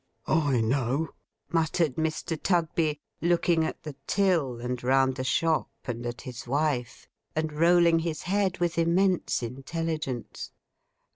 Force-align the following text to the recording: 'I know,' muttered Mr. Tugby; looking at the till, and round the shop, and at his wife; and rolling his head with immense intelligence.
'I 0.25 0.61
know,' 0.61 1.09
muttered 1.51 1.95
Mr. 1.97 2.35
Tugby; 2.35 2.99
looking 3.21 3.63
at 3.63 3.83
the 3.83 3.95
till, 4.07 4.59
and 4.59 4.83
round 4.83 5.13
the 5.15 5.23
shop, 5.23 5.69
and 5.85 6.03
at 6.07 6.21
his 6.21 6.47
wife; 6.47 7.07
and 7.35 7.53
rolling 7.53 7.99
his 7.99 8.23
head 8.23 8.57
with 8.57 8.79
immense 8.79 9.43
intelligence. 9.43 10.49